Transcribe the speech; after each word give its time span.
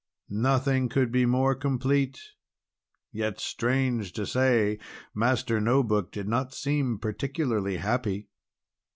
Nothing 0.41 0.89
could 0.89 1.11
be 1.11 1.27
more 1.27 1.53
complete, 1.53 2.19
yet 3.11 3.39
strange 3.39 4.13
to 4.13 4.25
say 4.25 4.79
Master 5.13 5.61
No 5.61 5.83
Book 5.83 6.11
did 6.11 6.27
not 6.27 6.55
seem 6.55 6.97
particularly 6.97 7.77
happy. 7.77 8.27